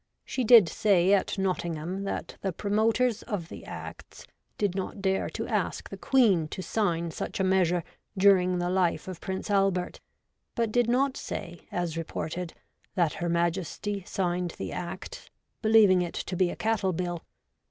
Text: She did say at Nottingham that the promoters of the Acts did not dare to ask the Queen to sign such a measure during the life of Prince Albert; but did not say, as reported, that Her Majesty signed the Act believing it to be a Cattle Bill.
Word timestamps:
She 0.25 0.43
did 0.43 0.67
say 0.67 1.13
at 1.13 1.37
Nottingham 1.37 2.05
that 2.05 2.35
the 2.41 2.51
promoters 2.51 3.21
of 3.21 3.49
the 3.49 3.63
Acts 3.65 4.25
did 4.57 4.73
not 4.73 4.99
dare 4.99 5.29
to 5.29 5.45
ask 5.45 5.87
the 5.87 5.95
Queen 5.95 6.47
to 6.47 6.63
sign 6.63 7.11
such 7.11 7.39
a 7.39 7.43
measure 7.43 7.83
during 8.17 8.57
the 8.57 8.71
life 8.71 9.07
of 9.07 9.21
Prince 9.21 9.51
Albert; 9.51 9.99
but 10.55 10.71
did 10.71 10.89
not 10.89 11.17
say, 11.17 11.67
as 11.71 11.99
reported, 11.99 12.55
that 12.95 13.13
Her 13.13 13.29
Majesty 13.29 14.03
signed 14.07 14.55
the 14.57 14.71
Act 14.71 15.29
believing 15.61 16.01
it 16.01 16.15
to 16.15 16.35
be 16.35 16.49
a 16.49 16.55
Cattle 16.55 16.93
Bill. 16.93 17.23